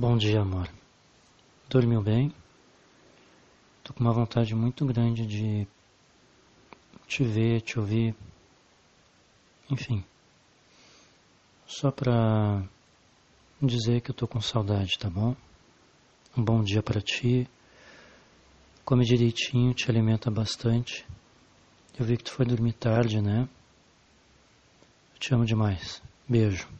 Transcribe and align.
Bom 0.00 0.16
dia, 0.16 0.40
amor. 0.40 0.66
Dormiu 1.68 2.00
bem? 2.00 2.32
Tô 3.84 3.92
com 3.92 4.00
uma 4.00 4.14
vontade 4.14 4.54
muito 4.54 4.86
grande 4.86 5.26
de 5.26 5.68
te 7.06 7.22
ver, 7.22 7.60
te 7.60 7.78
ouvir. 7.78 8.14
Enfim. 9.70 10.02
Só 11.66 11.90
pra 11.90 12.66
dizer 13.60 14.00
que 14.00 14.10
eu 14.10 14.14
tô 14.14 14.26
com 14.26 14.40
saudade, 14.40 14.88
tá 14.98 15.10
bom? 15.10 15.36
Um 16.34 16.42
bom 16.42 16.62
dia 16.62 16.82
para 16.82 17.02
ti. 17.02 17.46
Come 18.86 19.04
direitinho, 19.04 19.74
te 19.74 19.90
alimenta 19.90 20.30
bastante. 20.30 21.06
Eu 21.98 22.06
vi 22.06 22.16
que 22.16 22.24
tu 22.24 22.32
foi 22.32 22.46
dormir 22.46 22.72
tarde, 22.72 23.20
né? 23.20 23.46
Eu 25.12 25.18
te 25.18 25.34
amo 25.34 25.44
demais. 25.44 26.02
Beijo. 26.26 26.79